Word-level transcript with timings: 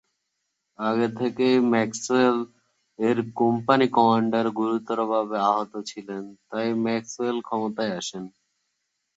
আগে 0.79 1.07
থেকেই, 1.19 1.55
ম্যাক্সওয়েল 1.71 2.37
এর 2.99 3.17
কোম্পানি 3.35 3.85
কমান্ডার 3.97 4.45
গুরুতরভাবে 4.59 5.37
আহত 5.49 5.73
ছিলেন 5.89 6.23
তাই 6.49 6.67
ম্যাক্সওয়েল 6.85 7.37
ক্ষমতায় 7.47 7.93
আসেন। 7.99 8.23